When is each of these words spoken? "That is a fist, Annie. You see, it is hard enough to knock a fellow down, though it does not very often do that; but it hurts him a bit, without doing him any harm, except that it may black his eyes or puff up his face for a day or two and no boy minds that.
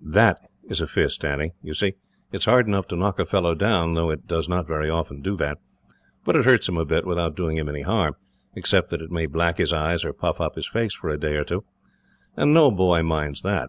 "That 0.00 0.38
is 0.66 0.80
a 0.80 0.86
fist, 0.86 1.22
Annie. 1.22 1.52
You 1.62 1.74
see, 1.74 1.88
it 2.32 2.38
is 2.38 2.44
hard 2.46 2.66
enough 2.66 2.88
to 2.88 2.96
knock 2.96 3.18
a 3.18 3.26
fellow 3.26 3.54
down, 3.54 3.92
though 3.92 4.08
it 4.08 4.26
does 4.26 4.48
not 4.48 4.66
very 4.66 4.88
often 4.88 5.20
do 5.20 5.36
that; 5.36 5.58
but 6.24 6.34
it 6.34 6.46
hurts 6.46 6.66
him 6.66 6.78
a 6.78 6.86
bit, 6.86 7.04
without 7.04 7.36
doing 7.36 7.58
him 7.58 7.68
any 7.68 7.82
harm, 7.82 8.16
except 8.54 8.88
that 8.88 9.02
it 9.02 9.10
may 9.10 9.26
black 9.26 9.58
his 9.58 9.74
eyes 9.74 10.02
or 10.02 10.14
puff 10.14 10.40
up 10.40 10.54
his 10.54 10.66
face 10.66 10.94
for 10.94 11.10
a 11.10 11.20
day 11.20 11.34
or 11.36 11.44
two 11.44 11.62
and 12.38 12.54
no 12.54 12.70
boy 12.70 13.02
minds 13.02 13.42
that. 13.42 13.68